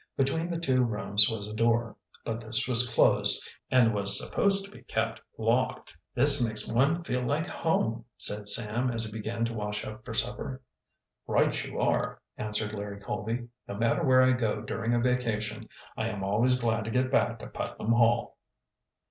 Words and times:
Between 0.17 0.49
the 0.49 0.57
two 0.57 0.83
rooms 0.83 1.29
was 1.29 1.45
a 1.45 1.53
door, 1.53 1.95
but 2.25 2.39
this 2.41 2.67
was 2.67 2.89
closed, 2.89 3.47
and 3.69 3.93
was 3.93 4.19
supposed 4.19 4.65
to 4.65 4.71
be 4.71 4.81
kept 4.81 5.21
locked. 5.37 5.95
"This 6.15 6.43
makes 6.43 6.67
one 6.67 7.03
feel 7.03 7.21
like 7.21 7.45
home," 7.45 8.05
said 8.17 8.49
Sam, 8.49 8.89
as 8.89 9.03
he 9.05 9.11
began 9.11 9.45
to 9.45 9.53
wash 9.53 9.85
up 9.85 10.03
for 10.03 10.15
supper. 10.15 10.63
"Right 11.27 11.63
you 11.63 11.79
are," 11.79 12.19
answered 12.35 12.73
Larry 12.73 12.99
Colby. 12.99 13.49
"No 13.67 13.75
matter 13.75 14.03
where 14.03 14.23
I 14.23 14.31
go 14.31 14.61
during 14.63 14.91
a 14.95 14.99
vacation, 14.99 15.69
I 15.95 16.07
am 16.09 16.23
always 16.23 16.55
glad 16.55 16.83
to 16.85 16.89
get 16.89 17.11
back 17.11 17.37
to 17.37 17.45
Putnam 17.45 17.91
Hall." 17.91 18.39